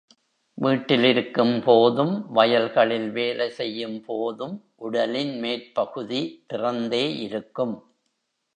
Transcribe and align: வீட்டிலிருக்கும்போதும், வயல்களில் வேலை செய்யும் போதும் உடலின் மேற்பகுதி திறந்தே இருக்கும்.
வீட்டிலிருக்கும்போதும், 0.57 2.13
வயல்களில் 2.29 3.11
வேலை 3.11 3.49
செய்யும் 3.49 4.01
போதும் 4.05 4.55
உடலின் 4.77 5.39
மேற்பகுதி 5.39 6.21
திறந்தே 6.53 7.05
இருக்கும். 7.19 7.75